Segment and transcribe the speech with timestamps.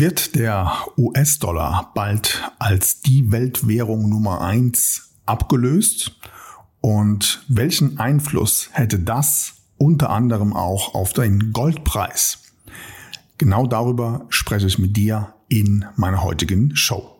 [0.00, 6.16] Wird der US-Dollar bald als die Weltwährung Nummer eins abgelöst?
[6.80, 12.44] Und welchen Einfluss hätte das unter anderem auch auf den Goldpreis?
[13.38, 17.16] Genau darüber spreche ich mit dir in meiner heutigen Show.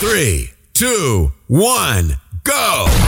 [0.00, 2.16] 3, 2, 1.
[2.42, 3.07] go.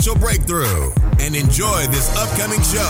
[0.09, 2.89] breakthrough and enjoy this upcoming show.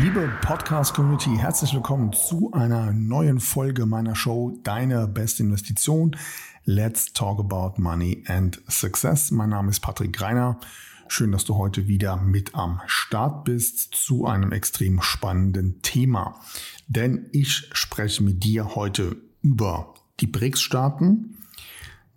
[0.00, 6.16] Liebe Podcast-Community, herzlich willkommen zu einer neuen Folge meiner Show Deine beste Investition.
[6.64, 9.32] Let's talk about money and success.
[9.32, 10.60] Mein Name ist Patrick Greiner.
[11.08, 16.40] Schön, dass du heute wieder mit am Start bist zu einem extrem spannenden Thema.
[16.86, 21.36] Denn ich spreche mit dir heute über die BRICS-Staaten,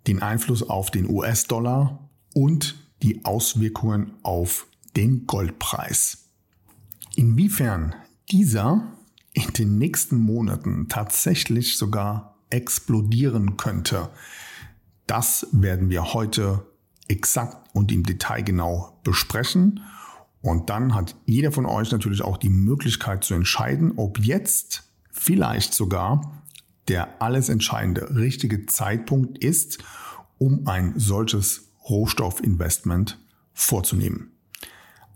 [0.06, 6.28] den Einfluss auf den US-Dollar und die Auswirkungen auf den Goldpreis.
[7.16, 7.94] Inwiefern
[8.30, 8.92] dieser
[9.32, 14.10] in den nächsten Monaten tatsächlich sogar explodieren könnte,
[15.06, 16.66] das werden wir heute
[17.08, 19.80] exakt und im Detail genau besprechen.
[20.42, 25.74] Und dann hat jeder von euch natürlich auch die Möglichkeit zu entscheiden, ob jetzt vielleicht
[25.74, 26.42] sogar
[26.88, 29.78] der alles entscheidende richtige Zeitpunkt ist,
[30.38, 33.18] um ein solches Rohstoffinvestment
[33.52, 34.32] vorzunehmen.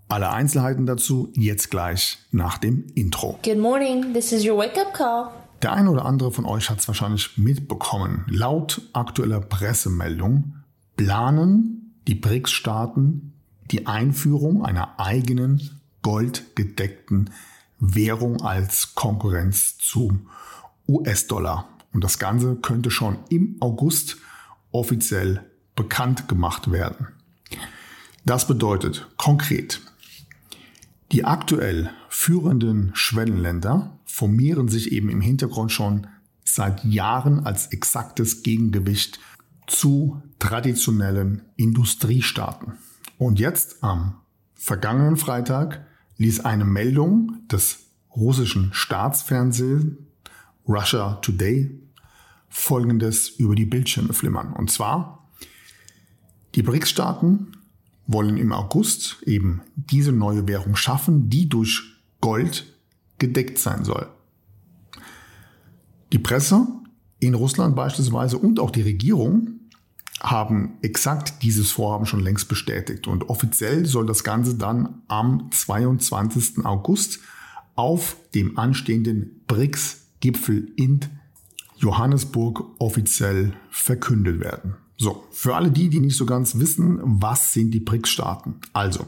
[0.07, 3.39] Alle Einzelheiten dazu jetzt gleich nach dem Intro.
[3.43, 5.29] Good morning, this is your wake-up call.
[5.61, 8.25] Der eine oder andere von euch hat es wahrscheinlich mitbekommen.
[8.27, 10.55] Laut aktueller Pressemeldung
[10.97, 13.33] planen die BRICS-Staaten
[13.71, 17.29] die Einführung einer eigenen goldgedeckten
[17.79, 20.27] Währung als Konkurrenz zum
[20.87, 21.69] US-Dollar.
[21.93, 24.17] Und das Ganze könnte schon im August
[24.71, 25.43] offiziell
[25.75, 27.07] bekannt gemacht werden.
[28.25, 29.81] Das bedeutet konkret,
[31.11, 36.07] die aktuell führenden Schwellenländer formieren sich eben im Hintergrund schon
[36.43, 39.19] seit Jahren als exaktes Gegengewicht
[39.67, 42.73] zu traditionellen Industriestaaten.
[43.17, 44.15] Und jetzt am
[44.53, 45.85] vergangenen Freitag
[46.17, 47.79] ließ eine Meldung des
[48.15, 49.97] russischen Staatsfernsehens
[50.67, 51.79] Russia Today
[52.49, 54.53] Folgendes über die Bildschirme flimmern.
[54.53, 55.27] Und zwar,
[56.53, 57.57] die BRICS-Staaten
[58.05, 61.81] wollen im August eben diese neue Währung schaffen, die durch
[62.21, 62.71] Gold
[63.17, 64.07] gedeckt sein soll.
[66.11, 66.67] Die Presse
[67.19, 69.59] in Russland beispielsweise und auch die Regierung
[70.21, 73.07] haben exakt dieses Vorhaben schon längst bestätigt.
[73.07, 76.65] Und offiziell soll das Ganze dann am 22.
[76.65, 77.19] August
[77.75, 79.41] auf dem anstehenden
[80.23, 81.01] BRICS-Gipfel in
[81.77, 84.75] Johannesburg offiziell verkündet werden.
[84.97, 88.55] So, für alle die, die nicht so ganz wissen, was sind die BRICS-Staaten?
[88.71, 89.07] Also,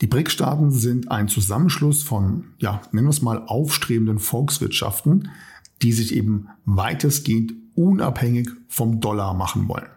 [0.00, 5.30] die BRICS-Staaten sind ein Zusammenschluss von, ja, nennen wir es mal, aufstrebenden Volkswirtschaften,
[5.82, 9.88] die sich eben weitestgehend unabhängig vom Dollar machen wollen.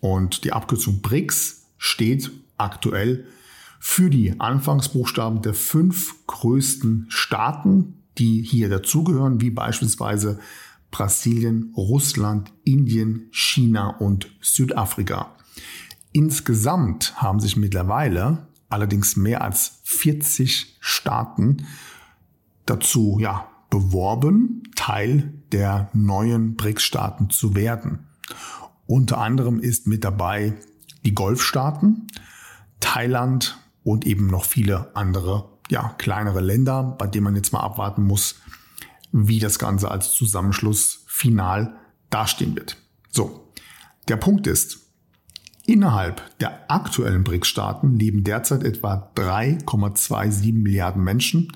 [0.00, 3.26] Und die Abkürzung BRICS steht aktuell
[3.80, 10.38] für die Anfangsbuchstaben der fünf größten Staaten, die hier dazugehören, wie beispielsweise
[10.90, 15.34] Brasilien, Russland, Indien, China und Südafrika.
[16.12, 21.66] Insgesamt haben sich mittlerweile allerdings mehr als 40 Staaten
[22.66, 28.06] dazu ja, beworben, Teil der neuen BRICS-Staaten zu werden.
[28.86, 30.54] Unter anderem ist mit dabei
[31.04, 32.06] die Golfstaaten,
[32.80, 38.02] Thailand und eben noch viele andere, ja, kleinere Länder, bei denen man jetzt mal abwarten
[38.02, 38.36] muss,
[39.12, 41.76] wie das Ganze als Zusammenschluss final
[42.10, 42.76] dastehen wird.
[43.10, 43.52] So,
[44.08, 44.80] der Punkt ist,
[45.66, 51.52] innerhalb der aktuellen BRICS-Staaten leben derzeit etwa 3,27 Milliarden Menschen,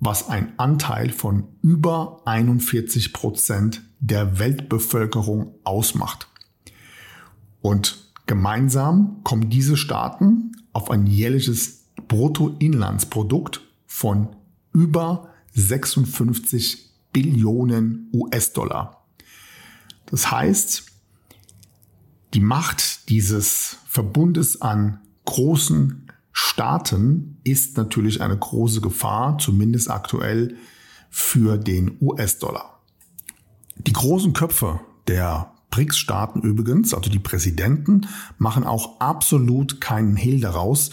[0.00, 6.28] was ein Anteil von über 41 Prozent der Weltbevölkerung ausmacht.
[7.60, 14.36] Und gemeinsam kommen diese Staaten auf ein jährliches Bruttoinlandsprodukt von
[14.72, 19.04] über 56 Billionen US-Dollar.
[20.06, 20.86] Das heißt,
[22.34, 30.56] die Macht dieses Verbundes an großen Staaten ist natürlich eine große Gefahr, zumindest aktuell
[31.10, 32.80] für den US-Dollar.
[33.76, 38.06] Die großen Köpfe der BRICS-Staaten übrigens, also die Präsidenten,
[38.38, 40.90] machen auch absolut keinen Hehl daraus,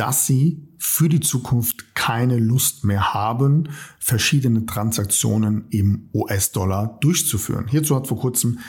[0.00, 3.68] dass sie für die Zukunft keine Lust mehr haben,
[3.98, 7.66] verschiedene Transaktionen im US-Dollar durchzuführen.
[7.68, 8.60] Hierzu hat vor kurzem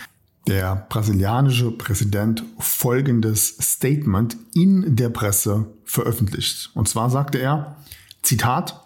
[0.50, 6.72] der brasilianische Präsident folgendes Statement in der Presse veröffentlicht.
[6.74, 7.78] Und zwar sagte er,
[8.24, 8.81] Zitat,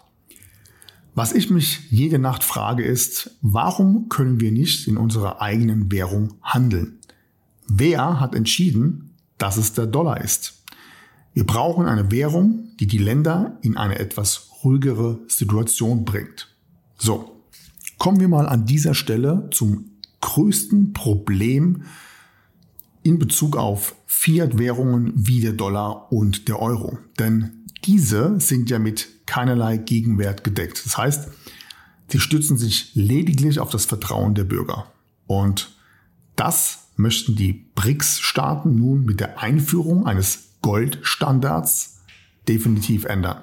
[1.16, 6.34] was ich mich jede Nacht frage ist, warum können wir nicht in unserer eigenen Währung
[6.42, 7.00] handeln?
[7.66, 10.55] Wer hat entschieden, dass es der Dollar ist?
[11.36, 16.48] Wir brauchen eine Währung, die die Länder in eine etwas ruhigere Situation bringt.
[16.96, 17.42] So,
[17.98, 19.90] kommen wir mal an dieser Stelle zum
[20.22, 21.82] größten Problem
[23.02, 26.96] in Bezug auf Fiat-Währungen wie der Dollar und der Euro.
[27.18, 30.86] Denn diese sind ja mit keinerlei Gegenwert gedeckt.
[30.86, 31.28] Das heißt,
[32.08, 34.90] sie stützen sich lediglich auf das Vertrauen der Bürger.
[35.26, 35.76] Und
[36.34, 42.00] das möchten die BRICS-Staaten nun mit der Einführung eines Goldstandards
[42.48, 43.40] definitiv ändern.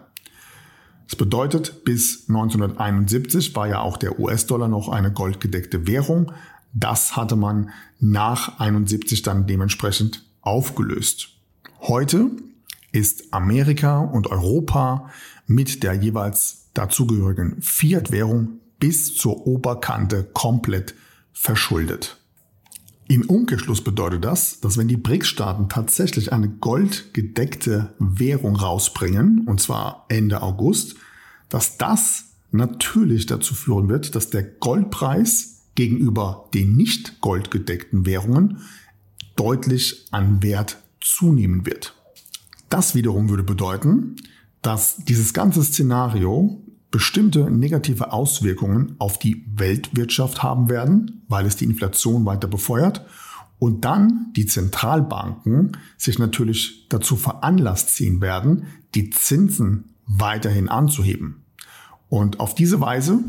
[1.07, 6.33] Das bedeutet, bis 1971 war ja auch der US-Dollar noch eine goldgedeckte Währung.
[6.73, 7.69] Das hatte man
[8.01, 11.29] nach 71 dann dementsprechend aufgelöst.
[11.79, 12.29] Heute
[12.91, 15.09] ist Amerika und Europa
[15.47, 20.93] mit der jeweils dazugehörigen Fiat-Währung bis zur Oberkante komplett
[21.31, 22.17] verschuldet.
[23.07, 30.05] Im Umkehrschluss bedeutet das, dass wenn die BRICS-Staaten tatsächlich eine goldgedeckte Währung rausbringen, und zwar
[30.09, 30.95] Ende August,
[31.49, 38.59] dass das natürlich dazu führen wird, dass der Goldpreis gegenüber den nicht goldgedeckten Währungen
[39.35, 41.95] deutlich an Wert zunehmen wird.
[42.69, 44.15] Das wiederum würde bedeuten,
[44.61, 46.62] dass dieses ganze Szenario
[46.93, 53.03] bestimmte negative Auswirkungen auf die Weltwirtschaft haben werden, weil es die Inflation weiter befeuert
[53.57, 61.43] und dann die Zentralbanken sich natürlich dazu veranlasst ziehen werden, die Zinsen weiterhin anzuheben.
[62.09, 63.23] Und auf diese Weise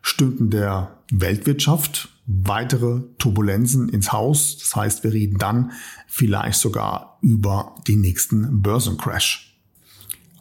[0.00, 4.58] stünden der Weltwirtschaft weitere Turbulenzen ins Haus.
[4.58, 5.72] Das heißt, wir reden dann
[6.06, 9.47] vielleicht sogar über den nächsten Börsencrash.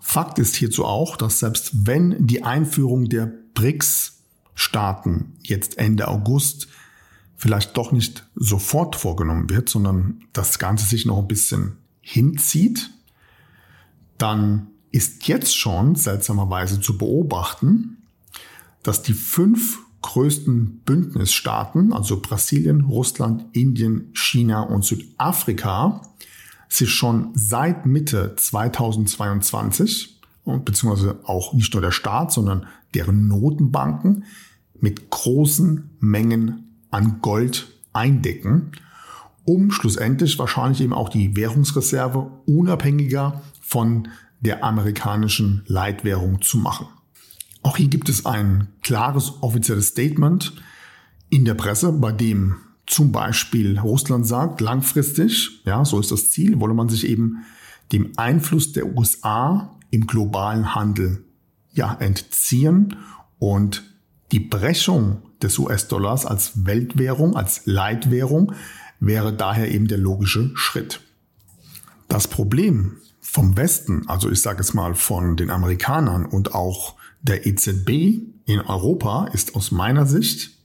[0.09, 6.69] Fakt ist hierzu auch, dass selbst wenn die Einführung der BRICS-Staaten jetzt Ende August
[7.35, 12.89] vielleicht doch nicht sofort vorgenommen wird, sondern das Ganze sich noch ein bisschen hinzieht,
[14.17, 17.97] dann ist jetzt schon seltsamerweise zu beobachten,
[18.83, 26.01] dass die fünf größten Bündnisstaaten, also Brasilien, Russland, Indien, China und Südafrika,
[26.69, 34.25] sich schon seit Mitte 2022 und beziehungsweise auch nicht nur der Staat, sondern deren Notenbanken
[34.79, 38.71] mit großen Mengen an Gold eindecken,
[39.43, 44.09] um schlussendlich wahrscheinlich eben auch die Währungsreserve unabhängiger von
[44.39, 46.87] der amerikanischen Leitwährung zu machen.
[47.63, 50.53] Auch hier gibt es ein klares offizielles Statement
[51.29, 56.59] in der Presse, bei dem zum Beispiel Russland sagt, langfristig, ja, so ist das Ziel,
[56.59, 57.45] wolle man sich eben
[57.91, 61.23] dem Einfluss der USA im globalen Handel
[61.73, 62.95] ja, entziehen
[63.39, 63.83] und
[64.31, 68.53] die Brechung des US-Dollars als Weltwährung, als Leitwährung
[68.99, 71.01] wäre daher eben der logische Schritt.
[72.07, 77.45] Das Problem vom Westen, also ich sage es mal von den Amerikanern und auch der
[77.45, 77.89] EZB
[78.45, 80.56] in Europa ist aus meiner Sicht,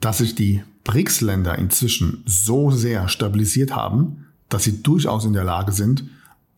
[0.00, 5.72] dass sich die BRICS-Länder inzwischen so sehr stabilisiert haben, dass sie durchaus in der Lage
[5.72, 6.04] sind,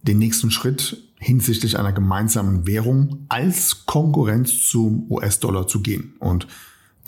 [0.03, 6.15] den nächsten Schritt hinsichtlich einer gemeinsamen Währung als Konkurrenz zum US-Dollar zu gehen.
[6.19, 6.47] Und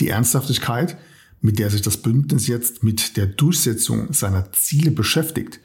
[0.01, 0.97] die Ernsthaftigkeit,
[1.41, 5.61] mit der sich das Bündnis jetzt mit der Durchsetzung seiner Ziele beschäftigt,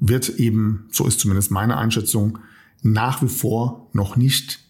[0.00, 2.38] wird eben, so ist zumindest meine Einschätzung,
[2.82, 4.60] nach wie vor noch nicht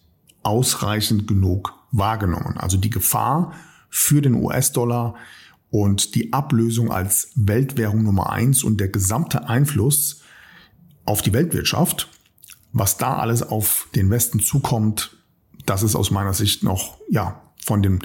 [0.43, 2.57] ausreichend genug wahrgenommen.
[2.57, 3.53] Also die Gefahr
[3.89, 5.15] für den US-Dollar
[5.69, 10.21] und die Ablösung als Weltwährung Nummer eins und der gesamte Einfluss
[11.05, 12.09] auf die Weltwirtschaft,
[12.71, 15.17] was da alles auf den Westen zukommt,
[15.65, 17.99] das ist aus meiner Sicht noch, ja, von den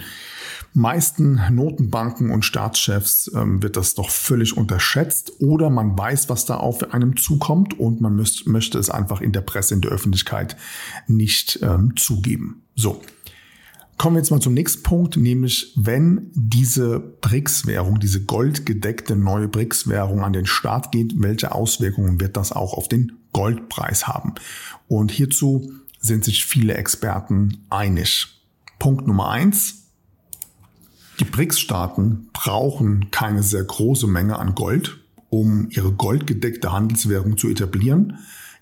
[0.73, 6.57] meisten Notenbanken und Staatschefs ähm, wird das doch völlig unterschätzt oder man weiß, was da
[6.57, 10.55] auf einem zukommt und man müsst, möchte es einfach in der Presse, in der Öffentlichkeit
[11.07, 12.63] nicht ähm, zugeben.
[12.75, 13.01] So.
[14.01, 20.23] Kommen wir jetzt mal zum nächsten Punkt, nämlich wenn diese BRICS-Währung, diese goldgedeckte neue BRICS-Währung
[20.23, 24.33] an den Start geht, welche Auswirkungen wird das auch auf den Goldpreis haben?
[24.87, 28.41] Und hierzu sind sich viele Experten einig.
[28.79, 29.83] Punkt Nummer eins,
[31.19, 34.97] Die BRICS-Staaten brauchen keine sehr große Menge an Gold,
[35.29, 38.17] um ihre goldgedeckte Handelswährung zu etablieren,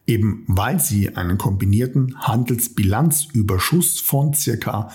[0.06, 4.90] eben weil sie einen kombinierten Handelsbilanzüberschuss von circa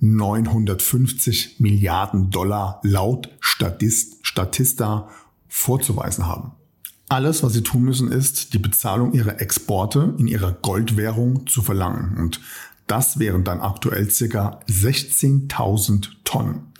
[0.00, 5.08] 950 Milliarden Dollar laut Statist, Statista
[5.48, 6.52] vorzuweisen haben.
[7.08, 12.18] Alles, was sie tun müssen, ist, die Bezahlung ihrer Exporte in ihrer Goldwährung zu verlangen.
[12.18, 12.40] Und
[12.86, 16.72] das wären dann aktuell circa 16.000 Tonnen.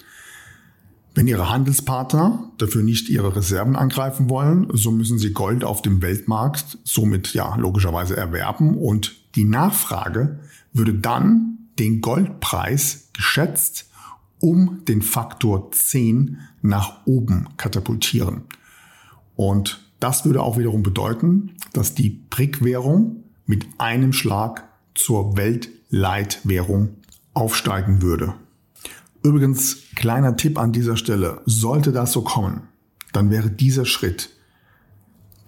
[1.15, 6.01] Wenn Ihre Handelspartner dafür nicht Ihre Reserven angreifen wollen, so müssen Sie Gold auf dem
[6.01, 10.39] Weltmarkt somit ja logischerweise erwerben und die Nachfrage
[10.73, 13.91] würde dann den Goldpreis geschätzt
[14.41, 18.45] um den Faktor 10 nach oben katapultieren.
[19.35, 26.91] Und das würde auch wiederum bedeuten, dass die BRIC-Währung mit einem Schlag zur Weltleitwährung
[27.35, 28.35] aufsteigen würde.
[29.25, 32.63] Übrigens, kleiner Tipp an dieser Stelle, sollte das so kommen,
[33.13, 34.31] dann wäre dieser Schritt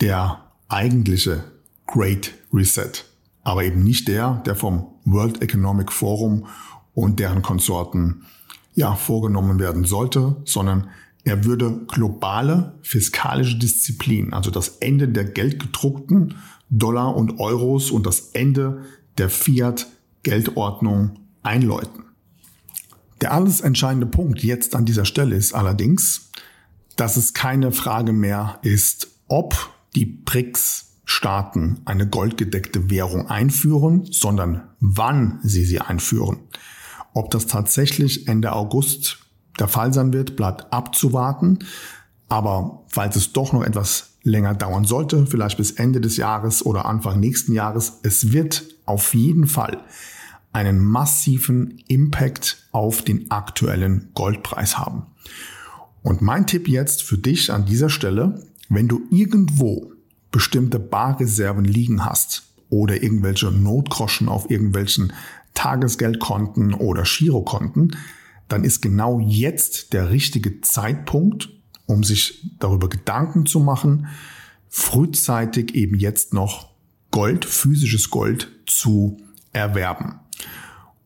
[0.01, 1.45] der eigentliche
[1.87, 3.05] Great Reset,
[3.43, 6.47] aber eben nicht der, der vom World Economic Forum
[7.01, 8.27] und deren Konsorten
[8.75, 10.91] ja vorgenommen werden sollte, sondern
[11.25, 16.37] er würde globale fiskalische Disziplin, also das Ende der geldgedruckten
[16.71, 18.85] Dollar und Euros und das Ende
[19.19, 22.05] der Fiat-Geldordnung einläuten.
[23.21, 26.31] Der alles entscheidende Punkt jetzt an dieser Stelle ist allerdings,
[26.97, 35.41] dass es keine Frage mehr ist, ob die BRICS-Staaten eine goldgedeckte Währung einführen, sondern wann
[35.43, 36.39] sie sie einführen.
[37.15, 39.19] Ob das tatsächlich Ende August
[39.59, 41.59] der Fall sein wird, bleibt abzuwarten.
[42.29, 46.87] Aber falls es doch noch etwas länger dauern sollte, vielleicht bis Ende des Jahres oder
[46.87, 49.85] Anfang nächsten Jahres, es wird auf jeden Fall
[50.53, 55.07] einen massiven Impact auf den aktuellen Goldpreis haben.
[56.03, 59.93] Und mein Tipp jetzt für dich an dieser Stelle, wenn du irgendwo
[60.31, 65.13] bestimmte Barreserven liegen hast oder irgendwelche Notgroschen auf irgendwelchen
[65.55, 67.97] Tagesgeldkonten oder Girokonten,
[68.49, 71.51] dann ist genau jetzt der richtige Zeitpunkt,
[71.87, 74.09] um sich darüber Gedanken zu machen,
[74.69, 76.71] frühzeitig eben jetzt noch
[77.11, 79.19] Gold, physisches Gold zu
[79.53, 80.21] erwerben.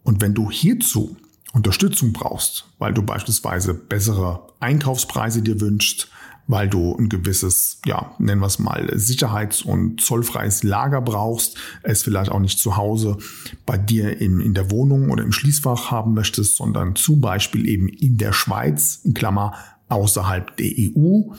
[0.03, 1.17] Und wenn du hierzu
[1.53, 6.09] Unterstützung brauchst, weil du beispielsweise bessere Einkaufspreise dir wünschst,
[6.47, 12.03] weil du ein gewisses, ja, nennen wir es mal, sicherheits- und zollfreies Lager brauchst, es
[12.03, 13.17] vielleicht auch nicht zu Hause
[13.65, 17.89] bei dir in, in der Wohnung oder im Schließfach haben möchtest, sondern zum Beispiel eben
[17.89, 19.55] in der Schweiz, in Klammer,
[19.89, 21.35] außerhalb der EU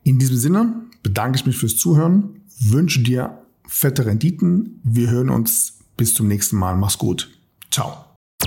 [0.03, 4.81] In diesem Sinne bedanke ich mich fürs Zuhören, wünsche dir fette Renditen.
[4.83, 6.75] Wir hören uns bis zum nächsten Mal.
[6.75, 7.31] Mach's gut.
[7.71, 8.02] Ciao.